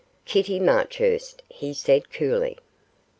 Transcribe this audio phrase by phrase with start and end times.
[0.25, 2.57] 'Kitty Marchurst,' he said, coolly.